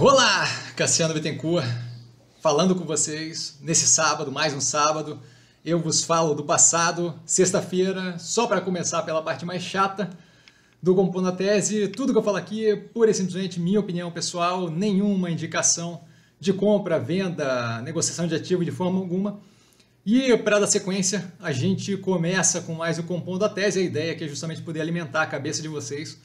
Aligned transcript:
Olá, 0.00 0.46
Cassiano 0.76 1.12
Bittencourt, 1.12 1.66
falando 2.40 2.72
com 2.76 2.84
vocês 2.84 3.58
nesse 3.60 3.88
sábado, 3.88 4.30
mais 4.30 4.54
um 4.54 4.60
sábado. 4.60 5.18
Eu 5.64 5.80
vos 5.80 6.04
falo 6.04 6.34
do 6.34 6.44
passado, 6.44 7.18
sexta-feira, 7.26 8.16
só 8.16 8.46
para 8.46 8.60
começar 8.60 9.02
pela 9.02 9.20
parte 9.20 9.44
mais 9.44 9.60
chata 9.60 10.08
do 10.80 10.94
Compondo 10.94 11.26
a 11.26 11.32
Tese. 11.32 11.88
Tudo 11.88 12.12
que 12.12 12.18
eu 12.18 12.22
falo 12.22 12.36
aqui 12.36 12.64
é 12.64 12.76
pura 12.76 13.10
e 13.10 13.14
simplesmente 13.14 13.58
minha 13.58 13.80
opinião 13.80 14.08
pessoal, 14.12 14.70
nenhuma 14.70 15.32
indicação 15.32 16.02
de 16.38 16.52
compra, 16.52 17.00
venda, 17.00 17.82
negociação 17.82 18.28
de 18.28 18.36
ativo 18.36 18.64
de 18.64 18.70
forma 18.70 19.00
alguma. 19.00 19.40
E 20.06 20.36
para 20.38 20.60
dar 20.60 20.68
sequência, 20.68 21.34
a 21.40 21.50
gente 21.50 21.96
começa 21.96 22.60
com 22.60 22.72
mais 22.72 23.00
o 23.00 23.02
Compondo 23.02 23.44
a 23.44 23.48
Tese. 23.48 23.80
A 23.80 23.82
ideia 23.82 24.16
é 24.16 24.28
justamente 24.28 24.62
poder 24.62 24.80
alimentar 24.80 25.22
a 25.22 25.26
cabeça 25.26 25.60
de 25.60 25.66
vocês 25.66 26.20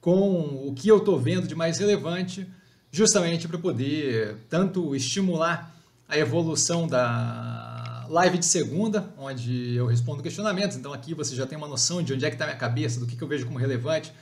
com 0.00 0.68
o 0.68 0.72
que 0.72 0.86
eu 0.86 0.98
estou 0.98 1.18
vendo 1.18 1.48
de 1.48 1.56
mais 1.56 1.78
relevante, 1.78 2.46
justamente 2.90 3.46
para 3.46 3.58
poder 3.58 4.36
tanto 4.48 4.94
estimular 4.94 5.74
a 6.08 6.16
evolução 6.18 6.86
da 6.86 8.06
live 8.08 8.38
de 8.38 8.46
segunda, 8.46 9.12
onde 9.18 9.74
eu 9.74 9.86
respondo 9.86 10.22
questionamentos. 10.22 10.76
Então 10.76 10.92
aqui 10.92 11.12
você 11.14 11.34
já 11.34 11.46
tem 11.46 11.58
uma 11.58 11.68
noção 11.68 12.02
de 12.02 12.14
onde 12.14 12.24
é 12.24 12.30
que 12.30 12.34
está 12.34 12.44
a 12.44 12.48
minha 12.48 12.58
cabeça, 12.58 12.98
do 12.98 13.06
que, 13.06 13.14
que 13.14 13.22
eu 13.22 13.28
vejo 13.28 13.46
como 13.46 13.58
relevante, 13.58 14.12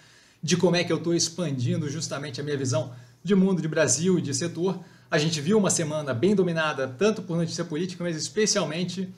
de 0.43 0.57
como 0.57 0.77
é 0.77 0.85
que 0.85 0.93
eu 0.93 0.97
estou 0.97 1.15
expandindo 1.15 1.89
justamente 1.89 2.41
a 2.41 2.45
minha 2.45 2.57
visão 2.57 2.93
de 3.23 3.35
mundo, 3.35 3.63
de 3.63 3.69
Brasil 3.69 4.19
e 4.19 4.23
de 4.23 4.35
setor. 4.35 4.79
A 5.11 5.19
gente 5.19 5.41
viu 5.41 5.57
uma 5.57 5.71
semana 5.71 6.13
bem 6.13 6.35
dominada 6.35 6.89
tanto 6.89 7.23
por 7.23 7.37
notícia 7.37 7.65
política, 7.65 8.03
mas 8.03 8.17
especialmente 8.17 9.09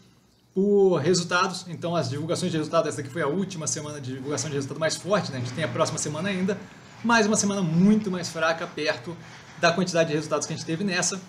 por 0.55 0.99
resultados. 0.99 1.65
Então, 1.69 1.95
as 1.95 2.11
divulgações 2.11 2.51
de 2.51 2.59
resultados, 2.59 2.89
essa 2.89 3.01
aqui 3.01 3.11
foi 3.11 3.23
a 3.23 3.27
última 3.27 3.67
semana 3.67 4.01
de 4.01 4.15
divulgação 4.15 4.51
de 4.51 4.57
resultado 4.57 4.79
mais 4.79 4.97
forte, 4.97 5.31
né? 5.31 5.39
a 5.39 5.41
gente 5.41 5.53
tem 5.53 5.65
a 5.65 5.69
próxima 5.69 5.99
semana 5.99 6.29
ainda, 6.29 6.59
mais 7.05 7.27
uma 7.27 7.37
semana 7.37 7.63
muito 7.63 8.11
mais 8.11 8.29
fraca, 8.29 8.67
perto 8.67 9.17
da 9.61 9.73
quantidade 9.73 10.09
de 10.09 10.17
resultados 10.17 10.47
que 10.47 10.53
a 10.53 10.57
gente 10.57 10.67
teve 10.67 10.83
nessa. 10.83 11.21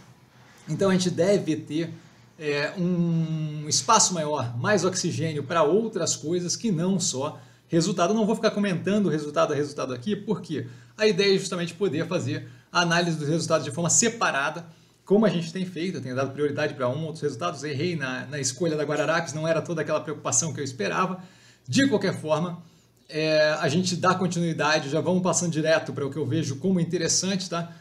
Então, 0.68 0.90
a 0.90 0.94
gente 0.94 1.10
deve 1.10 1.56
ter 1.56 1.94
é, 2.40 2.74
um 2.78 3.66
espaço 3.68 4.14
maior, 4.14 4.58
mais 4.58 4.84
oxigênio 4.84 5.44
para 5.44 5.64
outras 5.64 6.16
coisas 6.16 6.56
que 6.56 6.72
não 6.72 7.00
só 7.00 7.40
resultado. 7.68 8.12
Eu 8.12 8.16
não 8.16 8.26
vou 8.26 8.36
ficar 8.36 8.52
comentando 8.52 9.10
resultado 9.10 9.54
a 9.54 9.56
resultado 9.56 9.94
aqui, 9.94 10.16
porque 10.16 10.68
a 10.98 11.06
ideia 11.06 11.36
é 11.36 11.38
justamente 11.38 11.74
poder 11.74 12.08
fazer 12.08 12.50
a 12.72 12.82
análise 12.82 13.18
dos 13.18 13.28
resultados 13.28 13.66
de 13.66 13.72
forma 13.72 13.90
separada, 13.90 14.66
como 15.06 15.26
a 15.26 15.30
gente 15.30 15.52
tem 15.52 15.66
feito, 15.66 15.98
eu 15.98 16.02
tenho 16.02 16.16
dado 16.16 16.32
prioridade 16.32 16.76
para 16.76 16.88
um 16.88 17.00
ou 17.00 17.06
outros 17.06 17.24
resultados, 17.24 17.64
errei 17.64 17.96
na, 17.96 18.28
na 18.28 18.40
escolha 18.40 18.78
da 18.78 18.84
Guararapes, 18.84 19.34
não 19.34 19.48
era 19.48 19.60
toda 19.60 19.82
aquela 19.82 20.00
preocupação 20.00 20.54
que 20.54 20.60
eu 20.60 20.64
esperava. 20.64 21.20
De 21.68 21.88
qualquer 21.88 22.14
forma, 22.20 22.62
é, 23.10 23.58
a 23.60 23.68
gente 23.68 23.96
dá 23.96 24.14
continuidade, 24.14 24.90
já 24.90 25.02
vamos 25.02 25.24
passando 25.24 25.52
direto 25.52 25.92
para 25.92 26.06
o 26.06 26.12
que 26.12 26.18
eu 26.18 26.26
vejo 26.26 26.58
como 26.58 26.80
interessante, 26.80 27.50
tá? 27.50 27.72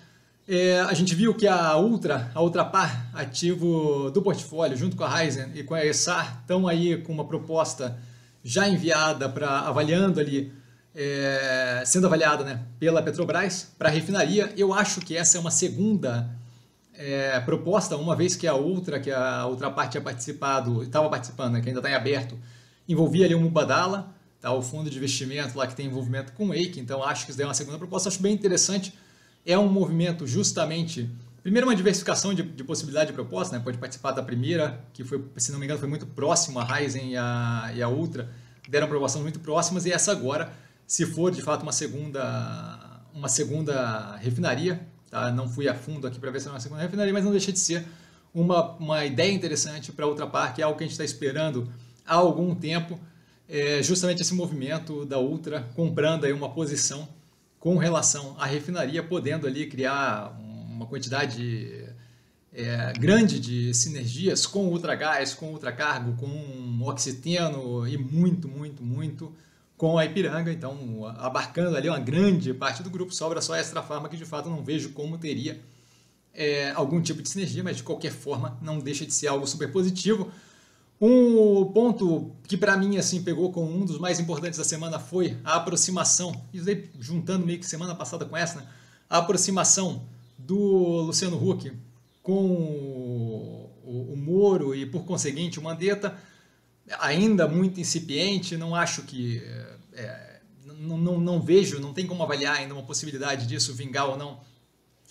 É, 0.48 0.80
a 0.80 0.94
gente 0.94 1.14
viu 1.14 1.34
que 1.34 1.46
a 1.46 1.76
Ultra, 1.76 2.32
a 2.34 2.40
Ultrapar, 2.40 3.10
ativo 3.12 4.10
do 4.10 4.22
portfólio, 4.22 4.74
junto 4.74 4.96
com 4.96 5.04
a 5.04 5.08
Ryzen 5.08 5.50
e 5.54 5.62
com 5.62 5.74
a 5.74 5.84
ESAR, 5.84 6.38
estão 6.40 6.66
aí 6.66 6.96
com 7.02 7.12
uma 7.12 7.26
proposta 7.26 7.98
já 8.42 8.66
enviada 8.66 9.28
para 9.28 9.60
avaliando 9.60 10.18
ali 10.18 10.50
é, 10.94 11.82
sendo 11.84 12.06
avaliada 12.06 12.42
né, 12.44 12.62
pela 12.80 13.02
Petrobras 13.02 13.70
para 13.78 13.90
refinaria. 13.90 14.50
Eu 14.56 14.72
acho 14.72 15.02
que 15.02 15.14
essa 15.14 15.36
é 15.36 15.40
uma 15.40 15.50
segunda 15.50 16.30
é, 16.94 17.38
proposta, 17.40 17.96
uma 17.96 18.16
vez 18.16 18.34
que 18.34 18.46
a 18.46 18.54
outra, 18.54 18.98
que 18.98 19.10
a 19.10 19.44
outra 19.44 19.70
parte 19.70 19.92
tinha 19.92 20.02
participado, 20.02 20.82
estava 20.82 21.10
participando, 21.10 21.52
né, 21.52 21.60
que 21.60 21.68
ainda 21.68 21.80
está 21.80 21.90
em 21.90 21.94
aberto, 21.94 22.38
envolvia 22.88 23.26
ali 23.26 23.34
o 23.34 23.40
Mubadala, 23.40 24.14
tá, 24.40 24.52
o 24.52 24.62
fundo 24.62 24.88
de 24.90 24.96
investimento 24.96 25.56
lá 25.56 25.66
que 25.66 25.74
tem 25.74 25.86
envolvimento 25.86 26.32
com 26.32 26.48
o 26.48 26.54
EIC, 26.54 26.80
então 26.80 27.02
acho 27.02 27.24
que 27.24 27.30
isso 27.30 27.38
daí 27.38 27.44
é 27.44 27.48
uma 27.48 27.54
segunda 27.54 27.78
proposta, 27.78 28.08
acho 28.08 28.22
bem 28.22 28.34
interessante. 28.34 28.94
É 29.44 29.58
um 29.58 29.68
movimento 29.68 30.26
justamente, 30.26 31.08
primeiro 31.42 31.66
uma 31.66 31.74
diversificação 31.74 32.34
de, 32.34 32.42
de 32.42 32.64
possibilidade 32.64 33.08
de 33.08 33.14
proposta, 33.14 33.56
né, 33.56 33.62
pode 33.62 33.78
participar 33.78 34.12
da 34.12 34.22
primeira, 34.22 34.84
que 34.92 35.04
foi, 35.04 35.24
se 35.36 35.50
não 35.52 35.58
me 35.58 35.64
engano, 35.64 35.80
foi 35.80 35.88
muito 35.88 36.06
próximo, 36.06 36.58
a 36.58 36.64
Ryzen 36.64 37.12
e 37.12 37.16
a, 37.16 37.72
e 37.74 37.82
a 37.82 37.88
Ultra, 37.88 38.30
deram 38.68 38.86
propostas 38.86 39.22
muito 39.22 39.40
próximas, 39.40 39.86
e 39.86 39.92
essa 39.92 40.12
agora 40.12 40.52
se 40.88 41.04
for 41.04 41.30
de 41.30 41.42
fato 41.42 41.62
uma 41.62 41.70
segunda, 41.70 43.02
uma 43.14 43.28
segunda 43.28 44.16
refinaria, 44.16 44.80
tá? 45.10 45.30
não 45.30 45.46
fui 45.46 45.68
a 45.68 45.74
fundo 45.74 46.06
aqui 46.06 46.18
para 46.18 46.30
ver 46.30 46.40
se 46.40 46.48
é 46.48 46.50
uma 46.50 46.58
segunda 46.58 46.80
refinaria, 46.80 47.12
mas 47.12 47.24
não 47.24 47.30
deixa 47.30 47.52
de 47.52 47.58
ser 47.58 47.86
uma, 48.34 48.72
uma 48.76 49.04
ideia 49.04 49.30
interessante 49.30 49.92
para 49.92 50.06
outra 50.06 50.26
parte, 50.26 50.62
é 50.62 50.64
algo 50.64 50.78
que 50.78 50.84
a 50.84 50.86
gente 50.86 50.94
está 50.94 51.04
esperando 51.04 51.70
há 52.06 52.14
algum 52.14 52.54
tempo, 52.54 52.98
é 53.48 53.82
justamente 53.82 54.22
esse 54.22 54.34
movimento 54.34 55.04
da 55.06 55.18
Ultra 55.18 55.62
comprando 55.74 56.24
aí 56.24 56.32
uma 56.32 56.50
posição 56.50 57.08
com 57.58 57.76
relação 57.76 58.36
à 58.38 58.46
refinaria, 58.46 59.02
podendo 59.02 59.46
ali 59.46 59.66
criar 59.66 60.36
uma 60.68 60.86
quantidade 60.86 61.88
é, 62.52 62.92
grande 62.98 63.40
de 63.40 63.74
sinergias 63.74 64.46
com 64.46 64.66
ultragás, 64.68 65.34
com 65.34 65.52
ultracargo, 65.52 66.14
com 66.16 66.82
oxiteno 66.86 67.86
e 67.86 67.96
muito, 67.96 68.48
muito, 68.48 68.82
muito 68.82 69.34
com 69.76 69.96
a 69.96 70.04
Ipiranga, 70.04 70.52
então 70.52 71.06
abarcando 71.18 71.76
ali 71.76 71.88
uma 71.88 72.00
grande 72.00 72.52
parte 72.52 72.82
do 72.82 72.90
grupo, 72.90 73.14
sobra 73.14 73.40
só 73.40 73.54
a 73.54 73.60
Extra 73.60 73.80
Farma, 73.80 74.08
que 74.08 74.16
de 74.16 74.24
fato 74.24 74.50
não 74.50 74.62
vejo 74.62 74.90
como 74.90 75.16
teria 75.16 75.60
é, 76.34 76.72
algum 76.72 77.00
tipo 77.00 77.22
de 77.22 77.28
sinergia, 77.28 77.62
mas 77.62 77.76
de 77.76 77.82
qualquer 77.84 78.12
forma 78.12 78.58
não 78.60 78.78
deixa 78.78 79.06
de 79.06 79.14
ser 79.14 79.28
algo 79.28 79.46
super 79.46 79.70
positivo. 79.70 80.30
Um 81.00 81.64
ponto 81.66 82.32
que 82.44 82.56
para 82.56 82.76
mim 82.76 82.96
assim 82.96 83.22
pegou 83.22 83.52
como 83.52 83.70
um 83.70 83.84
dos 83.84 83.98
mais 83.98 84.18
importantes 84.18 84.58
da 84.58 84.64
semana 84.64 84.98
foi 84.98 85.36
a 85.44 85.54
aproximação, 85.54 86.32
aí 86.52 86.90
juntando 86.98 87.46
meio 87.46 87.58
que 87.60 87.66
semana 87.66 87.94
passada 87.94 88.24
com 88.24 88.36
essa, 88.36 88.60
né? 88.60 88.66
a 89.08 89.18
aproximação 89.18 90.02
do 90.36 90.56
Luciano 91.02 91.36
Huck 91.36 91.72
com 92.22 92.34
o, 93.84 94.12
o, 94.12 94.16
Moro 94.16 94.74
e 94.74 94.84
por 94.84 95.04
conseguinte 95.04 95.58
o 95.58 95.62
Mandetta 95.62 96.18
ainda 97.00 97.46
muito 97.46 97.80
incipiente, 97.80 98.56
não 98.56 98.74
acho 98.74 99.02
que. 99.02 99.42
É, 99.92 100.40
não, 100.80 100.98
não, 100.98 101.20
não 101.20 101.40
vejo, 101.40 101.80
não 101.80 101.92
tem 101.92 102.06
como 102.06 102.22
avaliar 102.22 102.56
ainda 102.56 102.74
uma 102.74 102.82
possibilidade 102.82 103.46
disso 103.46 103.74
vingar 103.74 104.08
ou 104.08 104.16
não 104.16 104.40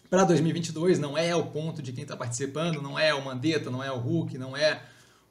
para 0.09 0.23
2022. 0.23 0.99
Não 0.99 1.17
é 1.17 1.35
o 1.35 1.45
ponto 1.47 1.81
de 1.81 1.91
quem 1.91 2.03
está 2.03 2.15
participando, 2.15 2.81
não 2.81 2.97
é 2.97 3.13
o 3.13 3.23
Mandetta, 3.23 3.69
não 3.69 3.83
é 3.83 3.91
o 3.91 3.97
Hulk, 3.97 4.37
não 4.37 4.55
é 4.55 4.81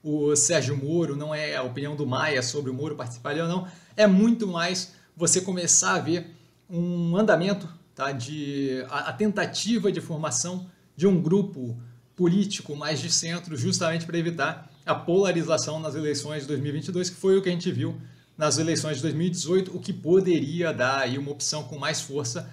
o 0.07 0.37
Sérgio 0.37 0.77
Moro, 0.77 1.17
não 1.17 1.35
é 1.35 1.57
a 1.57 1.65
opinião 1.65 1.97
do 1.97 2.07
Maia 2.07 2.41
sobre 2.41 2.71
o 2.71 2.75
Moro 2.75 2.95
participar 2.95 3.37
ou 3.39 3.49
não. 3.49 3.67
É 3.97 4.07
muito 4.07 4.47
mais 4.47 4.93
você 5.17 5.41
começar 5.41 5.95
a 5.95 5.99
ver 5.99 6.31
um 6.71 7.17
andamento 7.17 7.69
tá, 7.93 8.13
de 8.13 8.85
a, 8.89 9.11
a 9.11 9.13
tentativa 9.13 9.91
de 9.91 10.01
formação 10.01 10.71
de 10.95 11.09
um 11.09 11.21
grupo 11.21 11.77
político 12.15 12.77
mais 12.77 13.01
de 13.01 13.11
centro, 13.11 13.57
justamente 13.57 14.07
para 14.07 14.17
evitar 14.17 14.71
a 14.87 14.95
polarização 14.95 15.81
nas 15.81 15.97
eleições 15.97 16.43
de 16.43 16.49
2022, 16.49 17.11
que 17.11 17.17
foi 17.17 17.37
o 17.37 17.43
que 17.43 17.49
a 17.49 17.53
gente 17.53 17.73
viu 17.73 18.01
nas 18.39 18.59
eleições 18.59 18.99
de 18.99 19.03
2018, 19.03 19.77
o 19.77 19.81
que 19.81 19.93
poderia 19.93 20.73
dar 20.73 21.01
aí 21.01 21.19
uma 21.19 21.33
opção 21.33 21.65
com 21.65 21.81
mais 21.81 22.01
força, 22.01 22.49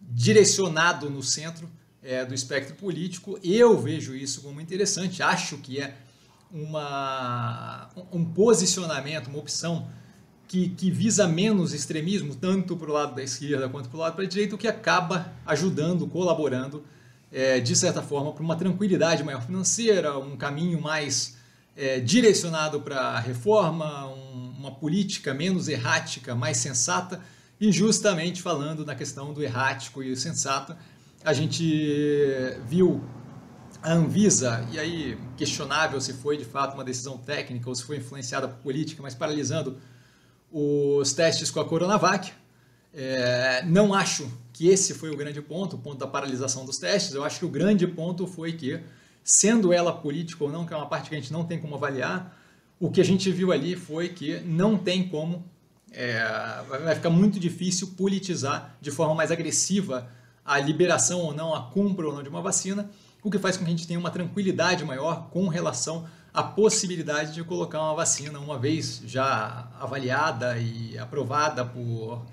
direcionado 0.00 1.08
no 1.08 1.22
centro 1.22 1.70
é, 2.02 2.24
do 2.24 2.34
espectro 2.34 2.74
político. 2.74 3.38
Eu 3.44 3.80
vejo 3.80 4.16
isso 4.16 4.40
como 4.40 4.60
interessante, 4.60 5.22
acho 5.22 5.58
que 5.58 5.80
é 5.80 5.96
uma, 6.52 7.88
um 8.12 8.24
posicionamento, 8.24 9.28
uma 9.28 9.38
opção 9.38 9.88
que, 10.46 10.70
que 10.70 10.90
visa 10.90 11.28
menos 11.28 11.74
extremismo, 11.74 12.34
tanto 12.34 12.76
para 12.76 12.90
o 12.90 12.92
lado 12.92 13.14
da 13.14 13.22
esquerda 13.22 13.68
quanto 13.68 13.88
para 13.88 13.96
o 13.96 14.00
lado 14.00 14.16
da 14.16 14.24
direita, 14.24 14.54
o 14.54 14.58
que 14.58 14.66
acaba 14.66 15.32
ajudando, 15.44 16.06
colaborando, 16.06 16.82
é, 17.30 17.60
de 17.60 17.76
certa 17.76 18.00
forma, 18.00 18.32
para 18.32 18.42
uma 18.42 18.56
tranquilidade 18.56 19.22
maior 19.22 19.42
financeira, 19.42 20.18
um 20.18 20.36
caminho 20.36 20.80
mais 20.80 21.36
é, 21.76 22.00
direcionado 22.00 22.80
para 22.80 22.98
a 22.98 23.20
reforma, 23.20 24.08
um, 24.08 24.54
uma 24.58 24.72
política 24.72 25.34
menos 25.34 25.68
errática, 25.68 26.34
mais 26.34 26.56
sensata, 26.56 27.20
e 27.60 27.70
justamente 27.70 28.40
falando 28.40 28.86
na 28.86 28.94
questão 28.94 29.34
do 29.34 29.42
errático 29.42 30.02
e 30.02 30.16
sensato, 30.16 30.74
a 31.24 31.32
gente 31.34 32.56
viu 32.66 33.04
a 33.82 33.92
Anvisa, 33.92 34.66
e 34.72 34.78
aí 34.78 35.18
questionável 35.36 36.00
se 36.00 36.12
foi 36.12 36.36
de 36.36 36.44
fato 36.44 36.74
uma 36.74 36.84
decisão 36.84 37.16
técnica 37.16 37.68
ou 37.68 37.74
se 37.74 37.84
foi 37.84 37.96
influenciada 37.96 38.48
por 38.48 38.58
política, 38.58 39.02
mas 39.02 39.14
paralisando 39.14 39.78
os 40.50 41.12
testes 41.12 41.50
com 41.50 41.60
a 41.60 41.64
Coronavac. 41.64 42.32
É, 42.94 43.62
não 43.66 43.94
acho 43.94 44.30
que 44.52 44.68
esse 44.68 44.94
foi 44.94 45.10
o 45.10 45.16
grande 45.16 45.40
ponto, 45.40 45.76
o 45.76 45.78
ponto 45.78 45.98
da 45.98 46.06
paralisação 46.06 46.64
dos 46.64 46.78
testes. 46.78 47.14
Eu 47.14 47.22
acho 47.22 47.38
que 47.38 47.44
o 47.44 47.48
grande 47.48 47.86
ponto 47.86 48.26
foi 48.26 48.52
que 48.52 48.80
sendo 49.22 49.72
ela 49.72 49.92
política 49.92 50.42
ou 50.42 50.50
não, 50.50 50.66
que 50.66 50.72
é 50.72 50.76
uma 50.76 50.86
parte 50.86 51.10
que 51.10 51.14
a 51.14 51.20
gente 51.20 51.32
não 51.32 51.44
tem 51.44 51.60
como 51.60 51.74
avaliar, 51.74 52.36
o 52.80 52.90
que 52.90 53.00
a 53.00 53.04
gente 53.04 53.30
viu 53.30 53.52
ali 53.52 53.76
foi 53.76 54.08
que 54.08 54.40
não 54.40 54.78
tem 54.78 55.08
como, 55.08 55.44
é, 55.92 56.24
vai 56.66 56.94
ficar 56.94 57.10
muito 57.10 57.38
difícil 57.38 57.88
politizar 57.88 58.76
de 58.80 58.90
forma 58.90 59.14
mais 59.14 59.30
agressiva 59.30 60.08
a 60.44 60.58
liberação 60.58 61.20
ou 61.20 61.34
não, 61.34 61.54
a 61.54 61.62
compra 61.62 62.06
ou 62.06 62.14
não 62.14 62.22
de 62.22 62.28
uma 62.28 62.40
vacina, 62.40 62.88
o 63.22 63.30
que 63.30 63.38
faz 63.38 63.56
com 63.56 63.64
que 63.64 63.70
a 63.70 63.74
gente 63.74 63.86
tenha 63.86 63.98
uma 63.98 64.10
tranquilidade 64.10 64.84
maior 64.84 65.28
com 65.30 65.48
relação 65.48 66.06
à 66.32 66.42
possibilidade 66.42 67.34
de 67.34 67.42
colocar 67.42 67.80
uma 67.80 67.94
vacina, 67.94 68.38
uma 68.38 68.58
vez 68.58 69.02
já 69.04 69.68
avaliada 69.80 70.58
e 70.58 70.96
aprovada 70.98 71.64
por 71.64 72.24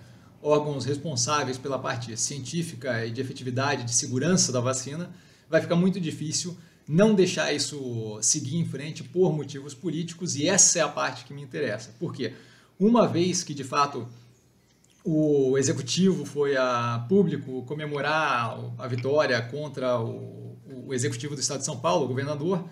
órgãos 0.41 0.85
responsáveis 0.85 1.57
pela 1.57 1.79
parte 1.79 2.15
científica 2.15 3.05
e 3.05 3.11
de 3.11 3.19
efetividade, 3.19 3.83
de 3.83 3.93
segurança 3.93 4.51
da 4.51 4.59
vacina, 4.59 5.09
vai 5.49 5.59
ficar 5.59 5.75
muito 5.75 5.99
difícil 5.99 6.55
não 6.87 7.15
deixar 7.15 7.51
isso 7.51 8.19
seguir 8.21 8.57
em 8.57 8.65
frente 8.65 9.03
por 9.03 9.33
motivos 9.33 9.73
políticos 9.73 10.35
e 10.35 10.47
essa 10.47 10.77
é 10.77 10.81
a 10.83 10.87
parte 10.87 11.25
que 11.25 11.33
me 11.33 11.41
interessa. 11.41 11.95
Por 11.99 12.13
quê? 12.13 12.33
Uma 12.79 13.07
vez 13.07 13.43
que 13.43 13.53
de 13.53 13.63
fato 13.63 14.07
o 15.03 15.57
executivo 15.57 16.25
foi 16.25 16.55
a 16.57 17.03
público 17.09 17.63
comemorar 17.63 18.57
a 18.77 18.87
vitória 18.87 19.41
contra 19.41 19.99
o, 19.99 20.44
o 20.85 20.93
executivo 20.93 21.35
do 21.35 21.41
estado 21.41 21.59
de 21.59 21.65
São 21.65 21.77
Paulo, 21.77 22.05
o 22.05 22.07
governador, 22.07 22.63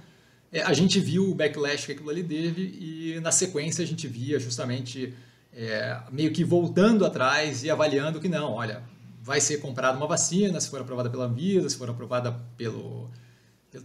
é, 0.52 0.62
a 0.62 0.74
gente 0.74 1.00
viu 1.00 1.30
o 1.30 1.36
backlash 1.36 1.86
que 1.86 1.92
aquilo 1.94 2.10
ali 2.10 2.24
teve 2.24 2.62
e 2.62 3.20
na 3.22 3.32
sequência 3.32 3.84
a 3.84 3.88
gente 3.88 4.08
via 4.08 4.40
justamente 4.40 5.14
é, 5.52 6.00
meio 6.12 6.32
que 6.32 6.44
voltando 6.44 7.06
atrás 7.06 7.64
e 7.64 7.72
avaliando 7.72 8.20
que 8.20 8.30
não, 8.30 8.54
olha, 8.54 8.84
vai 9.22 9.40
ser 9.40 9.58
comprada 9.58 9.98
uma 9.98 10.08
vacina, 10.08 10.60
se 10.60 10.70
for 10.70 10.82
aprovada 10.82 11.10
pela 11.10 11.26
Anvisa, 11.26 11.70
se 11.70 11.78
for 11.78 11.90
aprovada 11.90 12.32
pelo... 12.58 13.10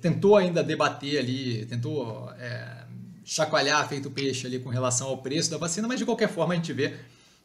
Tentou 0.03 0.37
ainda 0.37 0.63
debater 0.63 1.19
ali, 1.19 1.65
tentou 1.65 2.31
é, 2.39 2.85
chacoalhar 3.25 3.89
feito 3.89 4.11
peixe 4.11 4.47
ali 4.47 4.59
com 4.59 4.69
relação 4.69 5.09
ao 5.09 5.19
preço 5.19 5.51
da 5.51 5.57
vacina, 5.57 5.89
mas 5.89 5.99
de 5.99 6.05
qualquer 6.05 6.29
forma 6.29 6.53
a 6.53 6.57
gente 6.57 6.73
vê 6.75 6.95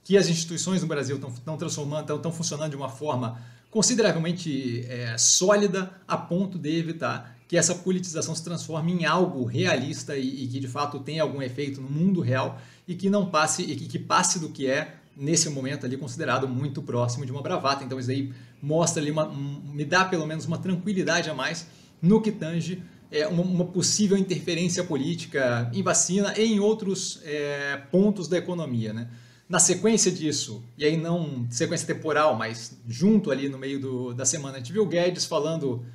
que 0.03 0.17
as 0.17 0.27
instituições 0.27 0.81
no 0.81 0.87
Brasil 0.87 1.15
estão 1.15 1.55
transformando, 1.55 2.13
estão 2.13 2.31
funcionando 2.31 2.71
de 2.71 2.75
uma 2.75 2.89
forma 2.89 3.41
consideravelmente 3.73 4.85
é, 4.87 5.17
sólida 5.17 5.91
a 6.07 6.15
ponto 6.15 6.59
de 6.59 6.77
evitar 6.77 7.35
que 7.47 7.57
essa 7.57 7.73
politização 7.73 8.35
se 8.35 8.43
transforme 8.43 8.93
em 8.93 9.03
algo 9.03 9.43
realista 9.45 10.15
e, 10.15 10.43
e, 10.43 10.47
que 10.47 10.59
de 10.59 10.67
fato 10.67 10.99
tenha 10.99 11.23
algum 11.23 11.41
efeito 11.41 11.81
no 11.81 11.89
mundo 11.89 12.21
real 12.21 12.61
e 12.87 12.93
que 12.93 13.09
não 13.09 13.25
passe 13.25 13.63
e 13.63 13.75
que, 13.75 13.87
que 13.87 13.97
passe 13.97 14.37
do 14.37 14.49
que 14.49 14.67
é 14.67 14.97
nesse 15.17 15.49
momento 15.49 15.87
ali 15.87 15.97
considerado 15.97 16.47
muito 16.47 16.83
próximo 16.83 17.25
de 17.25 17.31
uma 17.31 17.41
bravata. 17.41 17.83
Então 17.83 17.99
isso 17.99 18.11
aí 18.11 18.31
mostra 18.61 19.01
ali 19.01 19.09
uma, 19.09 19.25
me 19.25 19.83
dá 19.83 20.05
pelo 20.05 20.27
menos 20.27 20.45
uma 20.45 20.59
tranquilidade 20.59 21.27
a 21.31 21.33
mais 21.33 21.65
no 21.99 22.21
que 22.21 22.31
tange 22.31 22.83
é, 23.11 23.27
uma, 23.27 23.41
uma, 23.41 23.65
possível 23.65 24.15
interferência 24.15 24.83
política 24.83 25.71
em 25.73 25.81
vacina 25.81 26.31
e 26.37 26.45
em 26.45 26.59
outros 26.59 27.21
é, 27.23 27.81
pontos 27.91 28.27
da 28.27 28.37
economia, 28.37 28.93
né? 28.93 29.07
Na 29.53 29.59
sequência 29.59 30.11
disso, 30.11 30.63
e 30.75 30.83
aí 30.83 30.97
não 30.97 31.45
sequência 31.51 31.85
temporal, 31.85 32.35
mas 32.35 32.75
junto 32.87 33.29
ali 33.29 33.47
no 33.47 33.59
meio 33.59 33.79
do, 33.79 34.11
da 34.11 34.25
semana, 34.25 34.55
a 34.55 34.57
gente 34.57 34.73
viu 34.73 34.81
o 34.81 34.87
Guedes 34.87 35.25
falando 35.25 35.85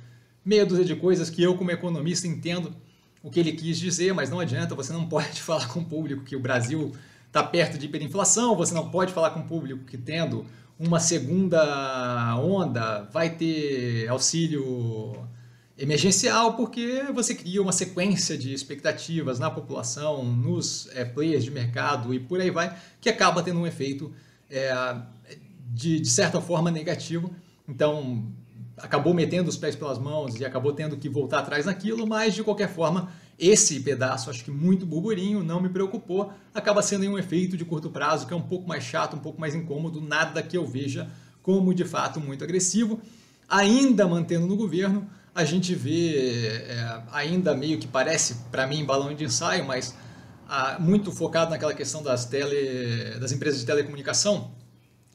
meia 0.45 0.65
dúzia 0.65 0.85
de 0.85 0.95
coisas 0.95 1.29
que 1.29 1.43
eu, 1.43 1.57
como 1.57 1.69
economista, 1.69 2.25
entendo 2.25 2.73
o 3.21 3.29
que 3.29 3.37
ele 3.37 3.51
quis 3.51 3.77
dizer, 3.77 4.13
mas 4.13 4.29
não 4.29 4.39
adianta, 4.39 4.73
você 4.75 4.93
não 4.93 5.03
pode 5.11 5.41
falar 5.41 5.67
com 5.67 5.81
o 5.81 5.85
público 5.85 6.23
que 6.23 6.37
o 6.37 6.39
Brasil 6.39 6.93
está 7.27 7.43
perto 7.43 7.77
de 7.77 7.87
hiperinflação, 7.87 8.55
você 8.55 8.73
não 8.73 8.89
pode 8.89 9.11
falar 9.11 9.31
com 9.31 9.41
o 9.41 9.45
público 9.45 9.83
que 9.83 9.97
tendo 9.97 10.45
uma 10.79 11.01
segunda 11.01 12.37
onda 12.37 13.09
vai 13.11 13.29
ter 13.29 14.07
auxílio 14.07 15.27
emergencial, 15.79 16.53
porque 16.53 17.05
você 17.13 17.33
cria 17.33 17.61
uma 17.61 17.71
sequência 17.71 18.37
de 18.37 18.53
expectativas 18.53 19.39
na 19.39 19.49
população, 19.49 20.23
nos 20.23 20.89
é, 20.93 21.05
players 21.05 21.43
de 21.43 21.51
mercado 21.51 22.13
e 22.13 22.19
por 22.19 22.39
aí 22.41 22.51
vai, 22.51 22.77
que 22.99 23.09
acaba 23.09 23.41
tendo 23.41 23.59
um 23.61 23.65
efeito 23.65 24.11
é, 24.49 24.73
de, 25.67 25.99
de 26.01 26.09
certa 26.09 26.41
forma 26.41 26.69
negativo. 26.69 27.31
Então, 27.67 28.25
acabou 28.77 29.13
metendo 29.13 29.49
os 29.49 29.55
pés 29.55 29.75
pelas 29.75 29.97
mãos 29.97 30.39
e 30.39 30.45
acabou 30.45 30.73
tendo 30.73 30.97
que 30.97 31.07
voltar 31.07 31.39
atrás 31.39 31.65
naquilo, 31.65 32.05
mas 32.05 32.35
de 32.35 32.43
qualquer 32.43 32.69
forma, 32.69 33.11
esse 33.37 33.79
pedaço, 33.79 34.29
acho 34.29 34.43
que 34.43 34.51
muito 34.51 34.85
burburinho, 34.85 35.41
não 35.43 35.61
me 35.61 35.69
preocupou, 35.69 36.33
acaba 36.53 36.81
sendo 36.81 37.05
um 37.05 37.17
efeito 37.17 37.55
de 37.55 37.63
curto 37.63 37.89
prazo 37.89 38.27
que 38.27 38.33
é 38.33 38.35
um 38.35 38.41
pouco 38.41 38.67
mais 38.67 38.83
chato, 38.83 39.15
um 39.15 39.19
pouco 39.19 39.39
mais 39.39 39.55
incômodo, 39.55 40.01
nada 40.01 40.43
que 40.43 40.57
eu 40.57 40.65
veja 40.65 41.09
como 41.41 41.73
de 41.73 41.85
fato 41.85 42.19
muito 42.19 42.43
agressivo. 42.43 42.99
Ainda 43.47 44.07
mantendo 44.07 44.45
no 44.45 44.55
governo, 44.55 45.09
a 45.39 45.45
gente 45.45 45.73
vê, 45.73 46.47
é, 46.67 47.01
ainda 47.13 47.55
meio 47.55 47.79
que 47.79 47.87
parece, 47.87 48.35
para 48.51 48.67
mim, 48.67 48.83
balão 48.83 49.13
de 49.13 49.23
ensaio, 49.23 49.65
mas 49.65 49.95
ah, 50.49 50.75
muito 50.81 51.13
focado 51.13 51.49
naquela 51.49 51.73
questão 51.73 52.03
das, 52.03 52.25
tele, 52.25 53.17
das 53.19 53.31
empresas 53.31 53.61
de 53.61 53.65
telecomunicação, 53.65 54.51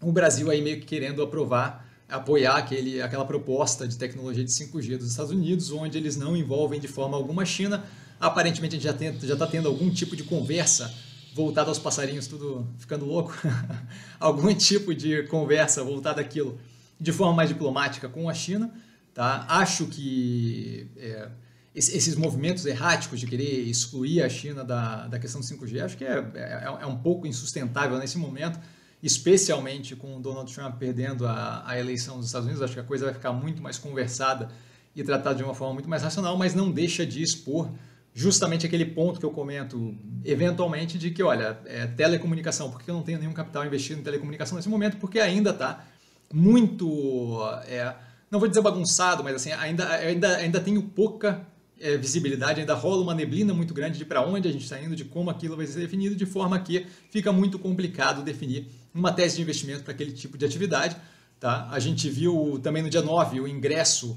o 0.01 0.11
Brasil 0.11 0.51
aí 0.51 0.63
meio 0.63 0.81
que 0.81 0.87
querendo 0.87 1.23
aprovar, 1.23 1.87
apoiar 2.09 2.57
aquele, 2.57 3.03
aquela 3.03 3.27
proposta 3.27 3.87
de 3.87 3.99
tecnologia 3.99 4.43
de 4.43 4.51
5G 4.51 4.97
dos 4.97 5.11
Estados 5.11 5.31
Unidos, 5.31 5.71
onde 5.71 5.99
eles 5.99 6.17
não 6.17 6.35
envolvem 6.35 6.81
de 6.81 6.89
forma 6.89 7.19
alguma 7.19 7.43
a 7.43 7.47
China. 7.47 7.85
Aparentemente 8.19 8.77
a 8.77 8.81
gente 8.81 9.27
já 9.27 9.35
está 9.35 9.47
tendo 9.47 9.69
algum 9.69 9.91
tipo 9.91 10.17
de 10.17 10.23
conversa 10.23 10.91
voltada 11.35 11.69
aos 11.69 11.79
passarinhos, 11.79 12.27
tudo 12.27 12.67
ficando 12.79 13.05
louco, 13.05 13.35
algum 14.19 14.55
tipo 14.55 14.95
de 14.95 15.25
conversa 15.25 15.85
voltada 15.85 16.23
àquilo 16.23 16.59
de 16.99 17.13
forma 17.13 17.35
mais 17.35 17.51
diplomática 17.51 18.09
com 18.09 18.27
a 18.27 18.33
China. 18.33 18.73
Tá? 19.15 19.47
Acho 19.49 19.87
que 19.87 20.89
é, 20.97 21.29
esses 21.73 22.17
movimentos 22.17 22.67
erráticos 22.67 23.21
de 23.21 23.29
querer 23.29 23.61
excluir 23.61 24.23
a 24.23 24.29
China 24.29 24.65
da, 24.65 25.07
da 25.07 25.21
questão 25.21 25.41
do 25.41 25.47
5G, 25.47 25.85
acho 25.85 25.97
que 25.97 26.05
é, 26.05 26.19
é, 26.35 26.65
é, 26.81 26.87
um 26.87 26.97
pouco 26.97 27.25
insustentável 27.25 27.97
nesse 27.97 28.19
momento, 28.19 28.59
especialmente 29.01 29.95
com 29.95 30.17
o 30.17 30.21
Donald 30.21 30.53
Trump 30.53 30.79
perdendo 30.79 31.27
a, 31.29 31.63
a 31.65 31.79
eleição 31.79 32.17
dos 32.17 32.27
Estados 32.27 32.47
Unidos. 32.47 32.61
Acho 32.61 32.75
que 32.75 32.81
a 32.81 32.85
coisa 32.85 33.05
vai 33.05 33.15
ficar 33.15 33.33
muito 33.33 33.63
mais 33.63 33.79
conversada 33.79 34.49
e 34.97 35.03
tratada 35.05 35.37
de 35.37 35.45
uma 35.45 35.55
forma 35.55 35.75
muito 35.75 35.89
mais 35.89 36.03
racional, 36.03 36.37
mas 36.37 36.53
não 36.53 36.71
deixa 36.71 37.07
de 37.07 37.23
expor 37.23 37.71
justamente 38.13 38.67
aquele 38.67 38.85
ponto 38.85 39.21
que 39.21 39.27
eu 39.27 39.31
comento 39.31 39.97
eventualmente 40.25 40.99
de 40.99 41.13
que, 41.13 41.23
olha, 41.23 41.59
é, 41.67 41.87
telecomunicação, 41.87 42.71
por 42.71 42.83
que 42.83 42.91
eu 42.91 42.95
não 42.95 43.03
tenho 43.03 43.19
nenhum 43.19 43.33
capital 43.33 43.65
investido 43.65 44.01
em 44.01 44.05
telecomunicação 44.05 44.57
nesse 44.57 44.69
momento? 44.69 44.97
Porque 44.97 45.21
ainda 45.21 45.51
está 45.51 45.85
muito... 46.33 47.41
É, 47.67 47.95
não 48.31 48.39
vou 48.39 48.49
dizer 48.49 48.61
bagunçado, 48.61 49.23
mas 49.23 49.37
assim, 49.37 49.53
ainda, 49.53 49.89
ainda, 49.89 50.37
ainda 50.37 50.61
tenho 50.61 50.83
pouca 50.83 51.47
é, 51.81 51.97
visibilidade, 51.97 52.61
ainda 52.61 52.75
rola 52.75 53.03
uma 53.03 53.15
neblina 53.15 53.53
muito 53.53 53.75
grande 53.75 53.99
de 53.99 54.05
para 54.05 54.25
onde 54.27 54.49
a 54.49 54.53
gente 54.53 54.65
está 54.65 54.81
indo, 54.81 54.97
de 54.97 55.05
como 55.05 55.31
aquilo 55.31 55.57
vai 55.57 55.67
ser 55.67 55.81
definido, 55.81 56.17
de 56.17 56.27
forma 56.27 56.59
que 56.59 56.87
fica 57.11 57.33
muito 57.33 57.59
complicado 57.59 58.23
definir 58.23 58.69
uma 58.95 59.13
tese 59.13 59.37
de 59.37 59.43
investimento 59.43 59.83
para 59.83 59.93
aquele 59.93 60.13
tipo 60.13 60.39
de 60.39 60.45
atividade. 60.45 60.97
Tá? 61.39 61.69
A 61.71 61.79
gente 61.79 62.09
viu 62.09 62.59
também 62.63 62.83
no 62.83 62.89
dia 62.89 63.03
9 63.03 63.41
o 63.41 63.49
ingresso 63.49 64.17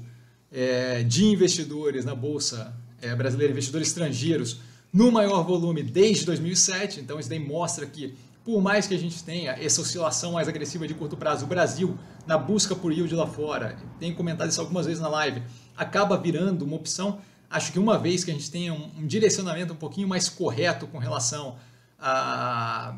é, 0.50 1.02
de 1.02 1.24
investidores 1.26 2.04
na 2.04 2.14
Bolsa 2.14 2.74
é, 3.02 3.14
Brasileira, 3.14 3.52
investidores 3.52 3.88
estrangeiros, 3.88 4.60
no 4.92 5.12
maior 5.12 5.42
volume 5.42 5.82
desde 5.82 6.24
2007, 6.24 7.00
então 7.00 7.20
isso 7.20 7.28
daí 7.28 7.38
mostra 7.38 7.84
que 7.84 8.14
por 8.48 8.62
mais 8.62 8.86
que 8.86 8.94
a 8.94 8.98
gente 8.98 9.22
tenha 9.22 9.52
essa 9.62 9.82
oscilação 9.82 10.32
mais 10.32 10.48
agressiva 10.48 10.88
de 10.88 10.94
curto 10.94 11.18
prazo, 11.18 11.44
o 11.44 11.46
Brasil, 11.46 11.98
na 12.26 12.38
busca 12.38 12.74
por 12.74 12.90
yield 12.90 13.14
lá 13.14 13.26
fora, 13.26 13.76
tenho 14.00 14.14
comentado 14.14 14.48
isso 14.48 14.58
algumas 14.58 14.86
vezes 14.86 15.02
na 15.02 15.08
live, 15.08 15.42
acaba 15.76 16.16
virando 16.16 16.64
uma 16.64 16.76
opção. 16.76 17.20
Acho 17.50 17.70
que 17.70 17.78
uma 17.78 17.98
vez 17.98 18.24
que 18.24 18.30
a 18.30 18.34
gente 18.34 18.50
tenha 18.50 18.72
um, 18.72 18.90
um 19.00 19.06
direcionamento 19.06 19.74
um 19.74 19.76
pouquinho 19.76 20.08
mais 20.08 20.30
correto 20.30 20.86
com 20.86 20.96
relação 20.96 21.56
a 22.00 22.96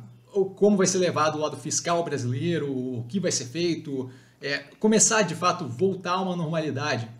como 0.54 0.76
vai 0.76 0.86
ser 0.86 0.98
levado 0.98 1.34
o 1.36 1.40
lado 1.40 1.56
fiscal 1.56 2.04
brasileiro, 2.04 2.70
o 2.70 3.04
que 3.08 3.18
vai 3.18 3.32
ser 3.32 3.46
feito, 3.46 4.08
é, 4.40 4.58
começar 4.78 5.22
de 5.22 5.34
fato 5.34 5.66
voltar 5.66 6.12
a 6.12 6.20
uma 6.20 6.36
normalidade 6.36 7.10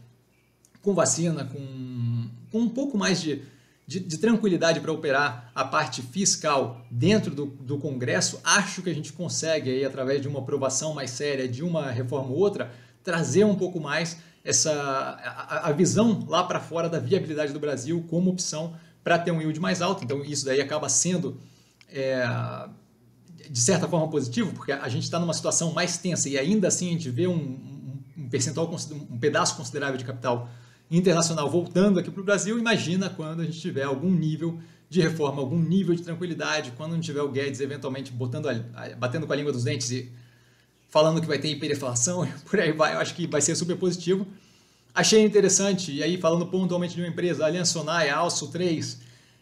com 0.80 0.94
vacina, 0.94 1.46
com, 1.46 2.28
com 2.52 2.60
um 2.60 2.68
pouco 2.68 2.96
mais 2.96 3.20
de 3.20 3.42
de, 3.90 3.98
de 3.98 4.18
tranquilidade 4.18 4.78
para 4.78 4.92
operar 4.92 5.50
a 5.52 5.64
parte 5.64 6.00
fiscal 6.00 6.80
dentro 6.88 7.34
do, 7.34 7.46
do 7.46 7.76
Congresso, 7.76 8.40
acho 8.44 8.82
que 8.82 8.88
a 8.88 8.94
gente 8.94 9.12
consegue, 9.12 9.68
aí, 9.68 9.84
através 9.84 10.22
de 10.22 10.28
uma 10.28 10.38
aprovação 10.38 10.94
mais 10.94 11.10
séria 11.10 11.48
de 11.48 11.64
uma 11.64 11.90
reforma 11.90 12.30
ou 12.30 12.38
outra, 12.38 12.70
trazer 13.02 13.42
um 13.42 13.56
pouco 13.56 13.80
mais 13.80 14.18
essa, 14.44 14.70
a, 14.72 15.70
a 15.70 15.72
visão 15.72 16.24
lá 16.28 16.44
para 16.44 16.60
fora 16.60 16.88
da 16.88 17.00
viabilidade 17.00 17.52
do 17.52 17.58
Brasil 17.58 18.06
como 18.08 18.30
opção 18.30 18.76
para 19.02 19.18
ter 19.18 19.32
um 19.32 19.40
yield 19.40 19.58
mais 19.58 19.82
alto. 19.82 20.04
Então, 20.04 20.24
isso 20.24 20.44
daí 20.44 20.60
acaba 20.60 20.88
sendo, 20.88 21.40
é, 21.88 22.24
de 23.50 23.58
certa 23.58 23.88
forma, 23.88 24.08
positivo, 24.08 24.52
porque 24.52 24.70
a 24.70 24.88
gente 24.88 25.02
está 25.02 25.18
numa 25.18 25.34
situação 25.34 25.72
mais 25.72 25.98
tensa 25.98 26.28
e 26.28 26.38
ainda 26.38 26.68
assim 26.68 26.90
a 26.90 26.92
gente 26.92 27.10
vê 27.10 27.26
um, 27.26 27.32
um, 27.34 28.04
um 28.18 28.28
percentual, 28.28 28.72
um 29.10 29.18
pedaço 29.18 29.56
considerável 29.56 29.96
de 29.96 30.04
capital 30.04 30.48
internacional 30.90 31.48
voltando 31.48 32.00
aqui 32.00 32.10
para 32.10 32.20
o 32.20 32.24
Brasil, 32.24 32.58
imagina 32.58 33.08
quando 33.08 33.40
a 33.40 33.44
gente 33.44 33.60
tiver 33.60 33.84
algum 33.84 34.10
nível 34.10 34.58
de 34.88 35.00
reforma, 35.00 35.40
algum 35.40 35.58
nível 35.58 35.94
de 35.94 36.02
tranquilidade, 36.02 36.72
quando 36.76 36.92
não 36.92 37.00
tiver 37.00 37.22
o 37.22 37.28
Guedes 37.28 37.60
eventualmente 37.60 38.10
botando 38.10 38.48
a, 38.48 38.54
batendo 38.96 39.26
com 39.26 39.32
a 39.32 39.36
língua 39.36 39.52
dos 39.52 39.62
dentes 39.62 39.90
e 39.92 40.10
falando 40.88 41.20
que 41.20 41.28
vai 41.28 41.38
ter 41.38 41.48
hiperinflação, 41.48 42.26
por 42.44 42.58
aí 42.58 42.72
vai, 42.72 42.94
eu 42.94 42.98
acho 42.98 43.14
que 43.14 43.26
vai 43.26 43.40
ser 43.40 43.54
super 43.54 43.76
positivo. 43.76 44.26
Achei 44.92 45.24
interessante, 45.24 45.92
e 45.92 46.02
aí 46.02 46.18
falando 46.18 46.46
pontualmente 46.46 46.96
de 46.96 47.00
uma 47.00 47.06
empresa, 47.06 47.44
a 47.44 47.46
Aliança 47.46 47.74
Sonai, 47.74 48.08
a 48.08 48.16
Alço 48.16 48.48
3, 48.48 48.98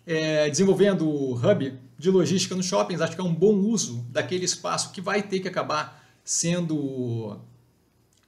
é, 0.06 0.50
desenvolvendo 0.50 1.08
o 1.08 1.34
hub 1.34 1.74
de 1.98 2.10
logística 2.10 2.54
nos 2.54 2.66
shoppings, 2.66 3.00
acho 3.00 3.14
que 3.14 3.20
é 3.20 3.24
um 3.24 3.34
bom 3.34 3.54
uso 3.54 4.04
daquele 4.10 4.44
espaço 4.44 4.92
que 4.92 5.00
vai 5.00 5.22
ter 5.22 5.40
que 5.40 5.48
acabar 5.48 6.06
sendo 6.22 7.38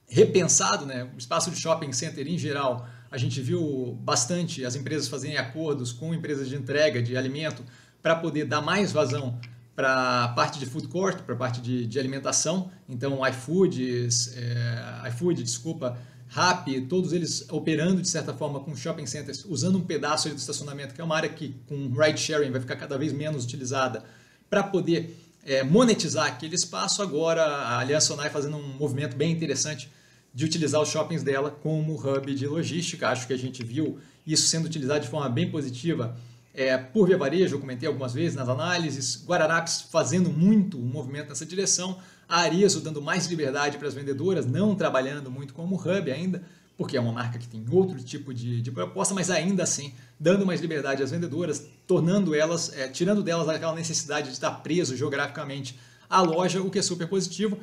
repensado, 0.07 0.85
né? 0.85 1.07
o 1.15 1.17
espaço 1.17 1.51
de 1.51 1.59
shopping 1.59 1.93
center 1.93 2.27
em 2.27 2.37
geral, 2.37 2.87
a 3.11 3.17
gente 3.17 3.41
viu 3.41 3.97
bastante 4.01 4.65
as 4.65 4.75
empresas 4.75 5.09
fazerem 5.09 5.37
acordos 5.37 5.91
com 5.91 6.13
empresas 6.13 6.47
de 6.47 6.55
entrega 6.55 7.03
de 7.03 7.17
alimento 7.17 7.61
para 8.01 8.15
poder 8.15 8.45
dar 8.45 8.61
mais 8.61 8.93
vazão 8.93 9.37
para 9.75 10.23
a 10.23 10.27
parte 10.29 10.57
de 10.59 10.65
food 10.65 10.87
court, 10.87 11.21
para 11.23 11.35
a 11.35 11.37
parte 11.37 11.59
de, 11.61 11.85
de, 11.85 11.99
alimentação. 11.99 12.71
Então, 12.87 13.25
iFood, 13.27 14.07
é, 14.35 15.09
iFood, 15.09 15.43
desculpa, 15.43 15.97
Rappi, 16.27 16.79
todos 16.81 17.11
eles 17.11 17.45
operando 17.49 18.01
de 18.01 18.07
certa 18.07 18.33
forma 18.33 18.61
com 18.61 18.73
shopping 18.73 19.05
centers, 19.05 19.43
usando 19.43 19.77
um 19.77 19.81
pedaço 19.81 20.29
do 20.29 20.35
estacionamento, 20.35 20.93
que 20.93 21.01
é 21.01 21.03
uma 21.03 21.15
área 21.15 21.27
que 21.27 21.55
com 21.67 21.89
ride 21.89 22.19
sharing 22.19 22.51
vai 22.51 22.61
ficar 22.61 22.77
cada 22.77 22.97
vez 22.97 23.11
menos 23.11 23.43
utilizada, 23.43 24.01
para 24.49 24.63
poder 24.63 25.17
é, 25.45 25.61
monetizar 25.61 26.27
aquele 26.27 26.55
espaço. 26.55 27.01
Agora, 27.01 27.43
a 27.43 27.79
Aliança 27.79 28.07
Sonai 28.07 28.29
fazendo 28.29 28.55
um 28.55 28.77
movimento 28.77 29.17
bem 29.17 29.31
interessante 29.31 29.89
de 30.33 30.45
utilizar 30.45 30.81
os 30.81 30.89
shoppings 30.89 31.23
dela 31.23 31.51
como 31.51 31.95
hub 31.95 32.33
de 32.33 32.47
logística. 32.47 33.09
Acho 33.09 33.27
que 33.27 33.33
a 33.33 33.37
gente 33.37 33.63
viu 33.63 33.99
isso 34.25 34.47
sendo 34.47 34.65
utilizado 34.65 35.01
de 35.01 35.07
forma 35.07 35.29
bem 35.29 35.49
positiva 35.49 36.15
é, 36.53 36.77
por 36.77 37.07
Via 37.07 37.17
Varejo, 37.17 37.55
eu 37.55 37.59
comentei 37.59 37.87
algumas 37.87 38.13
vezes 38.13 38.35
nas 38.35 38.49
análises, 38.49 39.23
Guararapes 39.25 39.85
fazendo 39.89 40.29
muito 40.29 40.77
um 40.77 40.85
movimento 40.85 41.29
nessa 41.29 41.45
direção, 41.45 41.97
a 42.27 42.41
Arezzo 42.41 42.81
dando 42.81 43.01
mais 43.01 43.27
liberdade 43.27 43.77
para 43.77 43.87
as 43.87 43.93
vendedoras, 43.93 44.45
não 44.45 44.75
trabalhando 44.75 45.31
muito 45.31 45.53
como 45.53 45.75
hub 45.75 46.11
ainda, 46.11 46.43
porque 46.77 46.97
é 46.97 47.01
uma 47.01 47.13
marca 47.13 47.39
que 47.39 47.47
tem 47.47 47.63
outro 47.71 48.03
tipo 48.03 48.33
de, 48.33 48.61
de 48.61 48.71
proposta, 48.71 49.13
mas 49.13 49.29
ainda 49.29 49.63
assim 49.63 49.93
dando 50.19 50.45
mais 50.45 50.59
liberdade 50.59 51.01
às 51.01 51.11
vendedoras, 51.11 51.67
tornando 51.87 52.35
elas, 52.35 52.75
é, 52.75 52.87
tirando 52.87 53.23
delas 53.23 53.47
aquela 53.47 53.73
necessidade 53.73 54.27
de 54.27 54.33
estar 54.33 54.51
preso 54.51 54.95
geograficamente 54.97 55.79
à 56.09 56.21
loja, 56.21 56.61
o 56.61 56.69
que 56.69 56.79
é 56.79 56.81
super 56.81 57.07
positivo. 57.07 57.57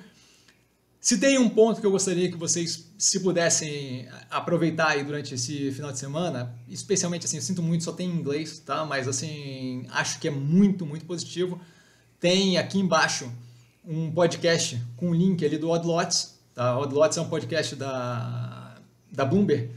Se 1.01 1.19
tem 1.19 1.39
um 1.39 1.49
ponto 1.49 1.81
que 1.81 1.87
eu 1.87 1.93
gostaria 1.93 2.31
que 2.31 2.37
vocês, 2.37 2.91
se 2.99 3.21
pudessem 3.21 4.09
aproveitar 4.29 4.89
aí 4.89 5.05
durante 5.05 5.35
esse 5.35 5.71
final 5.71 5.93
de 5.93 5.99
semana, 5.99 6.53
especialmente 6.69 7.25
assim, 7.25 7.37
eu 7.37 7.43
sinto 7.43 7.63
muito, 7.63 7.85
só 7.85 7.93
tem 7.93 8.09
em 8.09 8.15
inglês, 8.15 8.59
tá? 8.59 8.85
Mas 8.85 9.07
assim, 9.07 9.87
acho 9.91 10.19
que 10.19 10.27
é 10.27 10.31
muito, 10.31 10.85
muito 10.85 11.07
positivo. 11.07 11.61
Tem 12.19 12.59
aqui 12.59 12.81
embaixo 12.81 13.31
um 13.85 14.11
podcast 14.11 14.83
com 14.97 15.07
o 15.07 15.11
um 15.11 15.15
link 15.15 15.45
ali 15.47 15.57
do 15.57 15.71
Oddlots, 15.71 16.37
tá? 16.53 16.77
Oddlots 16.77 17.17
é 17.17 17.21
um 17.21 17.29
podcast 17.29 17.77
da, 17.77 18.77
da 19.13 19.25
Bloomberg, 19.25 19.71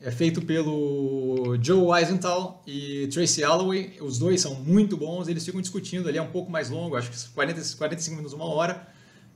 é 0.00 0.10
feito 0.10 0.42
pelo 0.42 1.56
Joe 1.62 1.80
Weisenthal 1.80 2.62
e 2.66 3.08
Tracy 3.08 3.42
Alloway. 3.42 3.96
Os 4.02 4.18
dois 4.18 4.42
são 4.42 4.54
muito 4.54 4.98
bons, 4.98 5.28
eles 5.28 5.44
ficam 5.46 5.62
discutindo 5.62 6.10
ali, 6.10 6.18
é 6.18 6.22
um 6.22 6.30
pouco 6.30 6.50
mais 6.50 6.68
longo, 6.68 6.94
acho 6.94 7.10
que 7.10 7.28
40, 7.30 7.60
45 7.78 8.16
minutos, 8.16 8.34
uma 8.34 8.44
hora 8.44 8.86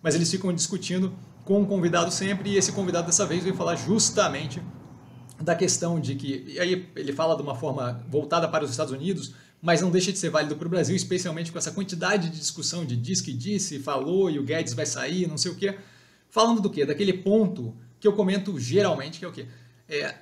mas 0.03 0.15
eles 0.15 0.31
ficam 0.31 0.53
discutindo 0.53 1.13
com 1.45 1.61
um 1.61 1.65
convidado 1.65 2.11
sempre, 2.11 2.51
e 2.51 2.57
esse 2.57 2.73
convidado 2.73 3.07
dessa 3.07 3.27
vez 3.27 3.43
veio 3.43 3.55
falar 3.55 3.77
justamente 3.77 4.63
da 5.41 5.55
questão 5.55 5.99
de 5.99 6.15
que, 6.15 6.45
e 6.47 6.61
aí 6.61 6.89
ele 6.95 7.13
fala 7.13 7.37
de 7.37 7.43
uma 7.43 7.55
forma 7.55 8.05
voltada 8.09 8.49
para 8.49 8.65
os 8.65 8.71
Estados 8.71 8.93
Unidos, 8.93 9.35
mas 9.61 9.81
não 9.81 9.91
deixa 9.91 10.13
de 10.13 10.19
ser 10.19 10.31
válido 10.31 10.57
para 10.57 10.67
o 10.67 10.71
Brasil, 10.71 10.95
especialmente 10.95 11.53
com 11.53 11.59
essa 11.59 11.71
quantidade 11.71 12.31
de 12.31 12.39
discussão 12.39 12.85
de 12.85 12.97
diz 12.97 13.21
que 13.21 13.33
disse, 13.33 13.79
falou 13.79 14.31
e 14.31 14.39
o 14.39 14.43
Guedes 14.43 14.75
vai 14.75 14.87
sair, 14.87 15.29
não 15.29 15.39
sei 15.39 15.53
o 15.53 15.55
quê. 15.55 15.79
Falando 16.29 16.61
do 16.61 16.71
quê? 16.71 16.85
Daquele 16.85 17.13
ponto 17.13 17.75
que 18.01 18.09
eu 18.09 18.13
comento 18.13 18.59
geralmente, 18.59 19.19
que 19.19 19.25
é 19.25 19.29
o 19.29 19.33
quê? 19.33 19.47
É, 19.89 20.15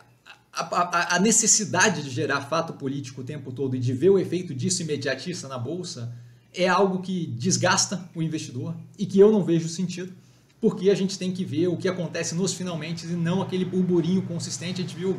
a, 0.52 0.62
a, 0.62 1.16
a, 1.16 1.18
necessidade 1.18 2.02
de 2.02 2.10
gerar 2.10 2.42
fato 2.42 2.74
político 2.74 3.20
o 3.20 3.24
tempo 3.24 3.52
todo 3.52 3.76
e 3.76 3.78
de 3.78 3.92
ver 3.92 4.10
o 4.10 4.18
efeito 4.18 4.54
disso 4.54 4.82
imediatista 4.82 5.48
na 5.48 5.56
Bolsa 5.56 6.12
é 6.54 6.68
algo 6.68 7.00
que 7.00 7.26
desgasta 7.26 8.08
o 8.14 8.22
investidor 8.22 8.74
e 8.98 9.06
que 9.06 9.18
eu 9.18 9.30
não 9.30 9.44
vejo 9.44 9.68
sentido, 9.68 10.12
porque 10.60 10.90
a 10.90 10.94
gente 10.94 11.18
tem 11.18 11.32
que 11.32 11.44
ver 11.44 11.68
o 11.68 11.76
que 11.76 11.88
acontece 11.88 12.34
nos 12.34 12.52
finalmente 12.52 13.06
e 13.06 13.10
não 13.10 13.40
aquele 13.40 13.64
burburinho 13.64 14.22
consistente. 14.22 14.80
A 14.80 14.84
gente 14.84 14.96
viu 14.96 15.18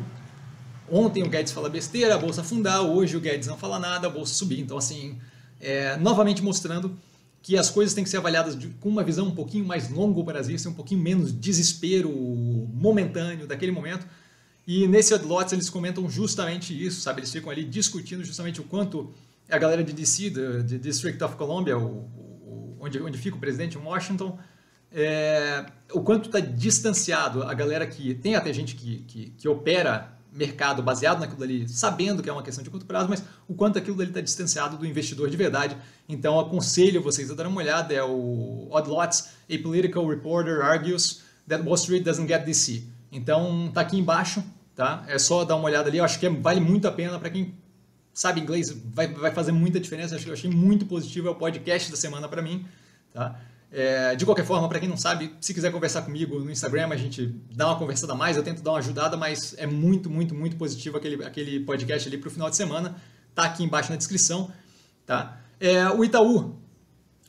ontem 0.90 1.24
o 1.24 1.30
Guedes 1.30 1.52
falar 1.52 1.70
besteira, 1.70 2.16
a 2.16 2.18
bolsa 2.18 2.42
afundar, 2.42 2.82
hoje 2.82 3.16
o 3.16 3.20
Guedes 3.20 3.48
não 3.48 3.58
fala 3.58 3.80
nada, 3.80 4.08
a 4.08 4.10
bolsa 4.10 4.34
subir. 4.34 4.60
Então, 4.60 4.78
assim, 4.78 5.18
é, 5.60 5.98
novamente 5.98 6.44
mostrando 6.44 6.96
que 7.42 7.58
as 7.58 7.70
coisas 7.70 7.96
têm 7.96 8.04
que 8.04 8.10
ser 8.10 8.18
avaliadas 8.18 8.58
de, 8.58 8.68
com 8.80 8.90
uma 8.90 9.04
visão 9.04 9.28
um 9.28 9.36
pouquinho 9.36 9.66
mais 9.66 9.90
longo 9.90 10.24
prazista, 10.24 10.70
um 10.70 10.74
pouquinho 10.74 11.02
menos 11.02 11.34
desespero 11.34 12.10
momentâneo 12.12 13.48
daquele 13.48 13.72
momento. 13.72 14.06
E 14.68 14.88
nesse 14.88 15.12
Odlots 15.14 15.52
eles 15.52 15.70
comentam 15.70 16.08
justamente 16.08 16.72
isso, 16.72 17.02
sabe? 17.02 17.22
Eles 17.22 17.32
ficam 17.32 17.50
ali 17.50 17.64
discutindo 17.64 18.24
justamente 18.24 18.62
o 18.62 18.64
quanto 18.64 19.12
a 19.52 19.58
galera 19.58 19.84
de 19.84 19.94
DC, 19.94 20.30
de 20.64 20.80
District 20.80 21.22
of 21.24 21.36
Columbia, 21.36 21.78
o, 21.78 21.84
o, 21.84 22.78
onde, 22.80 23.02
onde 23.02 23.18
fica 23.18 23.36
o 23.36 23.40
presidente, 23.40 23.78
em 23.78 23.82
Washington, 23.82 24.40
é, 24.94 25.66
o 25.94 26.02
quanto 26.02 26.28
está 26.28 26.40
distanciado 26.40 27.44
a 27.44 27.54
galera 27.54 27.86
que 27.86 28.14
tem 28.16 28.36
até 28.36 28.52
gente 28.52 28.76
que, 28.76 29.00
que, 29.00 29.30
que, 29.32 29.48
opera 29.48 30.18
mercado 30.34 30.82
baseado 30.82 31.20
naquilo 31.20 31.44
ali, 31.44 31.68
sabendo 31.68 32.24
que 32.24 32.30
é 32.30 32.34
uma 32.34 32.44
questão 32.44 32.64
de 32.64 32.70
curto 32.70 32.86
prazo, 32.86 33.10
mas 33.10 33.24
o 33.48 33.54
quanto 33.54 33.78
aquilo 33.78 33.98
dali 33.98 34.10
está 34.10 34.22
distanciado 34.22 34.78
do 34.78 34.86
investidor 34.86 35.30
de 35.30 35.36
verdade. 35.36 35.76
Então, 36.08 36.40
aconselho 36.40 37.02
vocês 37.02 37.30
a 37.30 37.36
dar 37.36 37.48
uma 37.48 37.60
olhada. 37.60 37.94
É 37.94 38.04
o 38.04 38.68
Odd 38.72 38.90
Lots, 38.90 39.30
a 39.50 39.62
political 39.62 40.08
reporter 40.08 40.62
argues 40.62 41.24
that 41.48 41.64
Wall 41.64 41.76
Street 41.76 42.04
doesn't 42.04 42.28
get 42.28 42.46
DC. 42.46 42.84
Então, 43.12 43.70
tá 43.74 43.82
aqui 43.82 43.98
embaixo, 43.98 44.42
tá? 44.74 45.04
É 45.08 45.20
só 45.20 45.44
dar 45.44 45.58
uma 45.58 45.66
olhada 45.66 45.90
ali. 45.90 45.98
Eu 45.98 46.06
acho 46.06 46.18
que 46.18 46.30
vale 46.30 46.62
muito 46.62 46.88
a 46.88 46.92
pena 46.92 47.20
para 47.20 47.30
quem 47.30 47.54
sabe 48.14 48.42
inglês, 48.42 48.70
vai, 48.94 49.08
vai 49.08 49.32
fazer 49.32 49.52
muita 49.52 49.80
diferença. 49.80 50.18
Eu 50.26 50.34
achei 50.34 50.50
muito 50.50 50.86
positivo, 50.86 51.28
é 51.28 51.32
o 51.32 51.36
podcast 51.36 51.90
da 51.90 51.98
semana 51.98 52.28
para 52.28 52.42
mim. 52.42 52.66
Tá? 53.14 53.40
É, 53.72 54.16
de 54.16 54.26
qualquer 54.26 54.46
forma, 54.46 54.68
para 54.68 54.80
quem 54.80 54.90
não 54.90 54.98
sabe, 54.98 55.34
se 55.40 55.54
quiser 55.54 55.72
conversar 55.72 56.02
comigo 56.02 56.40
no 56.40 56.52
Instagram, 56.52 56.90
a 56.90 56.98
gente 56.98 57.34
dá 57.56 57.68
uma 57.68 57.78
conversada 57.78 58.14
mais, 58.14 58.36
eu 58.36 58.44
tento 58.44 58.62
dar 58.62 58.72
uma 58.72 58.80
ajudada, 58.80 59.16
mas 59.16 59.56
é 59.58 59.66
muito, 59.66 60.10
muito, 60.10 60.36
muito 60.36 60.58
positivo 60.58 60.98
aquele, 60.98 61.24
aquele 61.24 61.62
podcast 61.62 62.08
ali 62.08 62.18
para 62.18 62.28
o 62.28 62.32
final 62.32 62.50
de 62.50 62.58
semana. 62.58 62.96
Tá 63.34 63.44
aqui 63.44 63.64
embaixo 63.64 63.90
na 63.90 63.96
descrição. 63.96 64.52
Tá? 65.06 65.38
É, 65.60 65.90
o 65.90 66.04
Itaú 66.04 66.60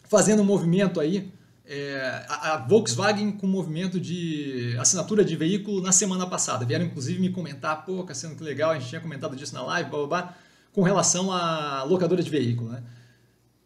fazendo 0.09 0.43
um 0.43 0.45
movimento 0.45 1.01
aí, 1.01 1.33
é, 1.65 2.27
a, 2.29 2.55
a, 2.55 2.57
Volkswagen 2.59 3.33
com 3.33 3.47
movimento 3.47 4.01
de 4.01 4.77
assinatura 4.79 5.25
de 5.25 5.37
veículo 5.37 5.81
na 5.81 5.93
semana 5.93 6.27
passada. 6.27 6.67
Vieram 6.67 6.85
inclusive 6.85 7.21
me 7.21 7.31
comentar, 7.31 7.85
pô, 7.87 8.03
Cassiano, 8.03 8.35
que 8.35 8.43
legal, 8.43 8.73
a 8.73 8.79
gente 8.79 8.89
tinha 8.89 9.01
comentado 9.01 9.37
disso 9.37 9.55
na 9.55 9.63
live, 9.63 9.89
blá 9.89 9.99
blá 10.01 10.09
blá 10.09 10.37
com 10.73 10.83
relação 10.83 11.31
à 11.31 11.83
locadora 11.85 12.23
de 12.23 12.31
veículo. 12.31 12.71
Né? 12.71 12.83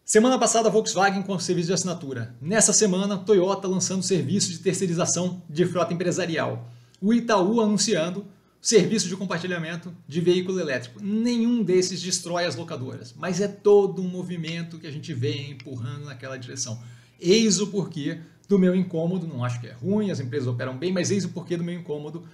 Semana 0.05 0.37
passada, 0.37 0.69
Volkswagen 0.69 1.21
com 1.21 1.37
serviço 1.39 1.67
de 1.67 1.73
assinatura. 1.73 2.35
Nessa 2.41 2.73
semana, 2.73 3.17
Toyota 3.17 3.67
lançando 3.67 4.03
serviço 4.03 4.51
de 4.51 4.59
terceirização 4.59 5.41
de 5.49 5.65
frota 5.65 5.93
empresarial. 5.93 6.69
O 7.01 7.13
Itaú 7.13 7.61
anunciando 7.61 8.25
serviço 8.61 9.07
de 9.07 9.15
compartilhamento 9.15 9.93
de 10.07 10.19
veículo 10.19 10.59
elétrico. 10.59 10.99
Nenhum 11.01 11.63
desses 11.63 12.01
destrói 12.01 12.45
as 12.45 12.55
locadoras, 12.55 13.13
mas 13.17 13.39
é 13.39 13.47
todo 13.47 14.01
um 14.01 14.07
movimento 14.07 14.79
que 14.79 14.87
a 14.87 14.91
gente 14.91 15.13
vê 15.13 15.49
empurrando 15.49 16.05
naquela 16.05 16.37
direção. 16.37 16.81
Eis 17.19 17.59
o 17.59 17.67
porquê 17.67 18.19
do 18.47 18.57
meu 18.57 18.75
incômodo, 18.75 19.27
não 19.27 19.43
acho 19.43 19.59
que 19.59 19.67
é 19.67 19.73
ruim, 19.73 20.09
as 20.09 20.19
empresas 20.19 20.47
operam 20.47 20.77
bem, 20.77 20.91
mas 20.91 21.11
eis 21.11 21.25
o 21.25 21.29
porquê 21.29 21.55
do 21.55 21.63
meu 21.63 21.79
incômodo 21.79 22.25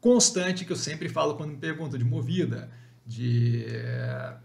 constante 0.00 0.64
que 0.64 0.72
eu 0.72 0.76
sempre 0.76 1.08
falo 1.08 1.34
quando 1.34 1.50
me 1.50 1.56
perguntam 1.56 1.98
de 1.98 2.04
movida 2.04 2.70
de 3.06 3.64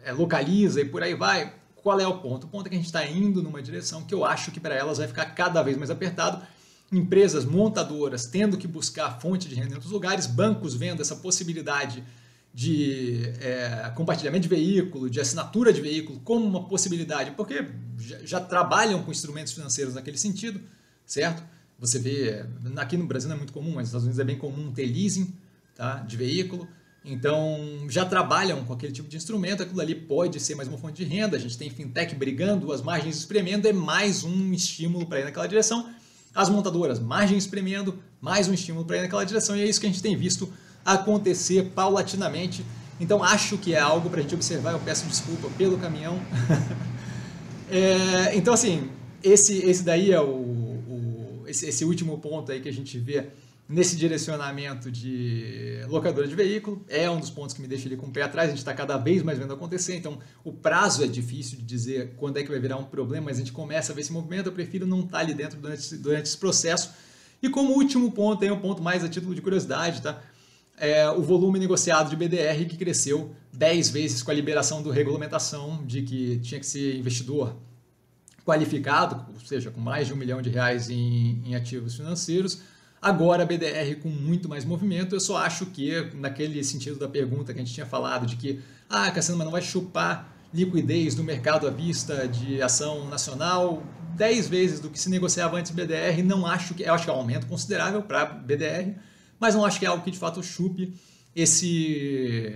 é, 0.04 0.12
localiza 0.12 0.82
e 0.82 0.86
por 0.86 1.02
aí 1.02 1.16
vai. 1.16 1.54
Qual 1.76 2.00
é 2.00 2.08
o 2.08 2.20
ponto? 2.20 2.44
O 2.44 2.48
ponto 2.48 2.68
é 2.68 2.70
que 2.70 2.76
a 2.76 2.78
gente 2.78 2.86
está 2.86 3.06
indo 3.06 3.42
numa 3.42 3.62
direção 3.62 4.04
que 4.04 4.14
eu 4.14 4.24
acho 4.24 4.52
que 4.52 4.60
para 4.60 4.76
elas 4.76 5.00
vai 5.00 5.08
ficar 5.08 5.26
cada 5.26 5.64
vez 5.64 5.76
mais 5.76 5.90
apertado. 5.90 6.46
Empresas 6.92 7.44
montadoras 7.44 8.26
tendo 8.26 8.58
que 8.58 8.68
buscar 8.68 9.20
fonte 9.20 9.48
de 9.48 9.56
renda 9.56 9.72
em 9.72 9.74
outros 9.74 9.92
lugares, 9.92 10.28
bancos 10.28 10.76
vendo 10.76 11.02
essa 11.02 11.16
possibilidade 11.16 12.04
de 12.54 13.32
é, 13.40 13.92
compartilhamento 13.96 14.44
de 14.44 14.50
veículo, 14.50 15.10
de 15.10 15.20
assinatura 15.20 15.72
de 15.72 15.82
veículo 15.82 16.20
como 16.20 16.46
uma 16.46 16.68
possibilidade, 16.68 17.32
porque 17.32 17.66
já, 17.98 18.20
já, 18.26 18.40
trabalham 18.42 19.02
com 19.04 19.10
instrumentos 19.10 19.54
financeiros 19.54 19.96
naquele 19.96 20.18
sentido, 20.18 20.62
certo? 21.06 21.42
Você 21.80 21.98
vê, 21.98 22.46
aqui 22.76 22.98
no 22.98 23.06
Brasil 23.06 23.30
não 23.30 23.36
é 23.36 23.38
muito 23.38 23.54
comum, 23.54 23.72
mas 23.72 23.78
nos 23.78 23.88
Estados 23.88 24.04
Unidos 24.04 24.20
é 24.20 24.24
bem 24.24 24.38
comum 24.38 24.72
ter 24.72 24.86
leasing 24.86 25.34
tá, 25.76 25.96
de 26.00 26.18
veículo. 26.18 26.68
Então, 27.04 27.88
já 27.90 28.06
trabalham 28.06 28.64
com 28.64 28.74
aquele 28.74 28.94
tipo 28.94 29.10
de 29.10 29.18
instrumento, 29.18 29.64
aquilo 29.64 29.82
ali 29.82 29.96
pode 29.96 30.40
ser 30.40 30.54
mais 30.54 30.70
uma 30.70 30.78
fonte 30.78 31.04
de 31.04 31.04
renda. 31.04 31.36
A 31.36 31.40
gente 31.40 31.58
tem 31.58 31.70
fintech 31.70 32.14
brigando, 32.14 32.72
as 32.72 32.82
margens 32.82 33.18
espremendo, 33.18 33.68
é 33.68 33.74
mais 33.74 34.24
um 34.24 34.54
estímulo 34.54 35.08
para 35.08 35.20
ir 35.20 35.24
naquela 35.24 35.48
direção. 35.48 35.90
As 36.34 36.48
montadoras, 36.48 37.00
margem 37.00 37.38
espremendo, 37.38 38.00
mais 38.22 38.48
um 38.48 38.54
estímulo 38.54 38.86
para 38.86 38.98
ir 38.98 39.02
naquela 39.02 39.24
direção, 39.24 39.58
e 39.58 39.62
é 39.62 39.66
isso 39.66 39.82
que 39.82 39.88
a 39.88 39.90
gente 39.90 40.02
tem 40.02 40.16
visto 40.16 40.52
acontecer 40.86 41.72
paulatinamente. 41.74 42.64
Então, 43.00 43.24
acho 43.24 43.58
que 43.58 43.74
é 43.74 43.80
algo 43.80 44.08
para 44.10 44.20
a 44.20 44.22
gente 44.22 44.36
observar. 44.36 44.74
Eu 44.74 44.80
peço 44.80 45.08
desculpa 45.08 45.50
pelo 45.58 45.80
caminhão. 45.80 46.22
é, 47.70 48.36
então, 48.36 48.54
assim, 48.54 48.90
esse, 49.24 49.58
esse 49.58 49.82
daí 49.82 50.12
é 50.12 50.22
o, 50.22 50.28
o 50.28 51.44
esse, 51.48 51.66
esse 51.66 51.84
último 51.84 52.20
ponto 52.20 52.52
aí 52.52 52.62
que 52.62 52.70
a 52.70 52.74
gente 52.74 53.00
vê 53.00 53.28
nesse 53.72 53.96
direcionamento 53.96 54.92
de 54.92 55.82
locadora 55.88 56.28
de 56.28 56.36
veículo. 56.36 56.84
É 56.90 57.10
um 57.10 57.20
dos 57.20 57.30
pontos 57.30 57.56
que 57.56 57.62
me 57.62 57.68
deixa 57.68 57.88
ali 57.88 57.96
com 57.96 58.08
o 58.08 58.12
pé 58.12 58.22
atrás. 58.22 58.50
A 58.50 58.52
gente 58.52 58.60
está 58.60 58.74
cada 58.74 58.98
vez 58.98 59.24
mais 59.24 59.40
vendo 59.40 59.54
acontecer, 59.54 59.96
então 59.96 60.20
o 60.44 60.52
prazo 60.52 61.04
é 61.04 61.08
difícil 61.08 61.58
de 61.58 61.64
dizer 61.64 62.14
quando 62.18 62.38
é 62.38 62.44
que 62.44 62.50
vai 62.50 62.60
virar 62.60 62.76
um 62.76 62.84
problema, 62.84 63.28
mas 63.28 63.38
a 63.38 63.40
gente 63.40 63.54
começa 63.54 63.94
a 63.94 63.96
ver 63.96 64.02
esse 64.02 64.12
movimento. 64.12 64.48
Eu 64.48 64.52
prefiro 64.52 64.86
não 64.86 65.00
estar 65.00 65.12
tá 65.12 65.20
ali 65.20 65.34
dentro 65.34 65.58
durante, 65.58 65.96
durante 65.96 66.26
esse 66.26 66.38
processo. 66.38 66.92
E 67.42 67.50
como 67.50 67.74
último 67.74 68.12
ponto, 68.12 68.44
é 68.44 68.52
um 68.52 68.60
ponto 68.60 68.84
mais 68.84 69.04
a 69.04 69.10
título 69.10 69.34
de 69.34 69.42
curiosidade, 69.42 70.02
tá? 70.02 70.22
É 70.78 71.10
o 71.10 71.22
volume 71.22 71.58
negociado 71.58 72.10
de 72.10 72.16
BDR 72.16 72.66
que 72.68 72.76
cresceu 72.76 73.34
10 73.54 73.90
vezes 73.90 74.22
com 74.22 74.32
a 74.32 74.34
liberação 74.34 74.84
do 74.84 74.90
regulamentação 74.90 75.84
de 75.86 76.02
que 76.02 76.40
tinha 76.40 76.60
que 76.60 76.66
ser 76.66 76.98
investidor 76.98 77.56
qualificado, 78.44 79.26
ou 79.34 79.40
seja, 79.40 79.72
com 79.72 79.80
mais 79.80 80.08
de 80.08 80.14
um 80.14 80.16
milhão 80.16 80.42
de 80.42 80.50
reais 80.50 80.90
em, 80.90 81.42
em 81.46 81.56
ativos 81.56 81.96
financeiros. 81.96 82.62
Agora 83.02 83.42
a 83.42 83.46
BDR 83.46 83.96
com 84.00 84.10
muito 84.10 84.48
mais 84.48 84.64
movimento, 84.64 85.16
eu 85.16 85.20
só 85.20 85.38
acho 85.38 85.66
que, 85.66 86.12
naquele 86.14 86.64
sentido 86.64 87.00
da 87.00 87.08
pergunta 87.08 87.52
que 87.52 87.60
a 87.60 87.64
gente 87.64 87.74
tinha 87.74 87.86
falado, 87.86 88.28
de 88.28 88.36
que 88.36 88.62
ah, 88.88 89.10
Cassino, 89.10 89.38
mas 89.38 89.46
não 89.46 89.52
vai 89.52 89.62
chupar 89.62 90.32
liquidez 90.54 91.16
do 91.16 91.24
mercado 91.24 91.68
à 91.68 91.72
vista 91.72 92.28
de 92.28 92.62
ação 92.62 93.08
nacional 93.08 93.82
10 94.16 94.48
vezes 94.50 94.80
do 94.80 94.90
que 94.90 95.00
se 95.00 95.10
negociava 95.10 95.58
antes 95.58 95.72
BDR, 95.72 96.22
não 96.24 96.46
acho 96.46 96.76
que, 96.76 96.84
eu 96.84 96.94
acho 96.94 97.06
que 97.06 97.10
é 97.10 97.14
um 97.14 97.18
aumento 97.18 97.48
considerável 97.48 98.04
para 98.04 98.26
BDR, 98.26 98.94
mas 99.40 99.56
não 99.56 99.66
acho 99.66 99.80
que 99.80 99.86
é 99.86 99.90
algo 99.90 100.04
que 100.04 100.12
de 100.12 100.20
fato 100.20 100.44
chupe 100.44 100.94
esse, 101.36 102.54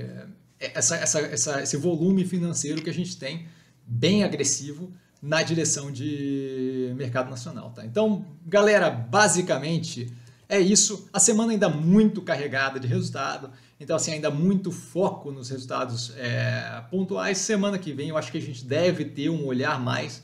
essa, 0.59 0.95
essa, 0.97 1.19
essa, 1.21 1.63
esse 1.63 1.77
volume 1.77 2.23
financeiro 2.23 2.83
que 2.83 2.89
a 2.89 2.93
gente 2.93 3.17
tem 3.17 3.47
bem 3.87 4.23
agressivo 4.23 4.91
na 5.21 5.41
direção 5.41 5.91
de 5.91 6.93
mercado 6.95 7.31
nacional. 7.31 7.71
Tá? 7.71 7.83
Então, 7.83 8.25
galera, 8.45 8.91
basicamente 8.91 10.13
é 10.47 10.59
isso. 10.59 11.09
A 11.11 11.19
semana 11.19 11.51
ainda 11.51 11.69
muito 11.69 12.21
carregada 12.21 12.79
de 12.79 12.87
resultado, 12.87 13.49
então 13.79 13.95
assim 13.95 14.13
ainda 14.13 14.29
muito 14.29 14.71
foco 14.71 15.31
nos 15.31 15.49
resultados 15.49 16.13
é, 16.17 16.83
pontuais. 16.89 17.37
Semana 17.37 17.77
que 17.77 17.91
vem 17.91 18.09
eu 18.09 18.17
acho 18.17 18.31
que 18.31 18.37
a 18.37 18.41
gente 18.41 18.63
deve 18.63 19.05
ter 19.05 19.29
um 19.29 19.45
olhar 19.45 19.79
mais 19.79 20.23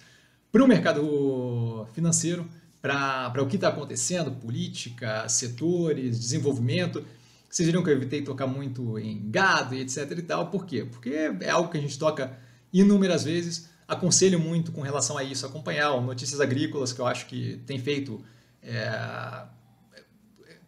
para 0.51 0.63
o 0.63 0.67
mercado 0.67 1.87
financeiro, 1.93 2.47
para 2.81 3.41
o 3.41 3.47
que 3.47 3.55
está 3.55 3.69
acontecendo, 3.69 4.31
política, 4.31 5.27
setores, 5.29 6.19
desenvolvimento. 6.19 7.03
Vocês 7.49 7.67
viram 7.67 7.83
que 7.83 7.89
eu 7.89 7.95
evitei 7.95 8.21
tocar 8.21 8.47
muito 8.47 8.97
em 8.97 9.29
gado 9.29 9.75
e 9.75 9.81
etc 9.81 10.11
e 10.17 10.21
tal. 10.21 10.47
Por 10.47 10.65
quê? 10.65 10.85
Porque 10.85 11.31
é 11.41 11.49
algo 11.49 11.69
que 11.69 11.77
a 11.77 11.81
gente 11.81 11.97
toca 11.97 12.37
inúmeras 12.71 13.23
vezes. 13.23 13.69
Aconselho 13.87 14.39
muito 14.39 14.71
com 14.71 14.81
relação 14.81 15.17
a 15.17 15.23
isso, 15.23 15.45
acompanhar 15.45 15.91
o 15.91 16.01
Notícias 16.01 16.39
Agrícolas, 16.39 16.93
que 16.93 17.01
eu 17.01 17.05
acho 17.05 17.25
que 17.25 17.61
tem 17.65 17.77
feito 17.77 18.23
é, 18.63 19.43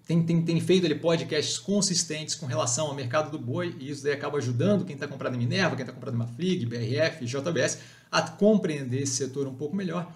tem, 0.05 0.21
tem, 0.21 0.41
tem 0.41 0.59
feito 0.59 0.85
ele 0.85 0.95
podcasts 0.95 1.57
consistentes 1.57 2.35
com 2.35 2.45
relação 2.45 2.87
ao 2.87 2.95
mercado 2.95 3.31
do 3.31 3.39
boi 3.39 3.75
e 3.79 3.89
isso 3.89 4.03
daí 4.03 4.13
acaba 4.13 4.37
ajudando 4.37 4.83
quem 4.83 4.95
está 4.95 5.07
comprando 5.07 5.35
em 5.35 5.37
Minerva, 5.37 5.75
quem 5.75 5.83
está 5.83 5.93
comprando 5.93 6.15
em 6.15 6.17
Mafrig, 6.17 6.65
BRF, 6.65 7.25
JBS 7.25 7.79
a 8.11 8.21
compreender 8.21 9.03
esse 9.03 9.13
setor 9.13 9.47
um 9.47 9.55
pouco 9.55 9.75
melhor. 9.75 10.11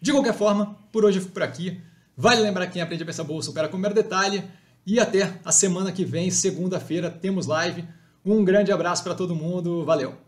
De 0.00 0.12
qualquer 0.12 0.34
forma, 0.34 0.76
por 0.92 1.04
hoje 1.04 1.18
eu 1.18 1.22
fico 1.22 1.34
por 1.34 1.42
aqui. 1.42 1.80
Vale 2.16 2.40
lembrar 2.40 2.66
quem 2.66 2.82
aprende 2.82 3.04
a 3.04 3.06
pensar 3.06 3.24
bolsa 3.24 3.50
opera 3.50 3.68
com 3.68 3.76
o 3.76 3.94
detalhe 3.94 4.44
e 4.84 4.98
até 4.98 5.38
a 5.44 5.52
semana 5.52 5.92
que 5.92 6.04
vem, 6.04 6.30
segunda-feira, 6.30 7.10
temos 7.10 7.46
live. 7.46 7.84
Um 8.24 8.44
grande 8.44 8.72
abraço 8.72 9.02
para 9.04 9.14
todo 9.14 9.34
mundo, 9.34 9.84
valeu! 9.84 10.27